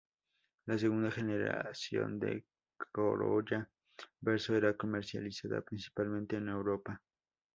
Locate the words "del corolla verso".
2.17-4.55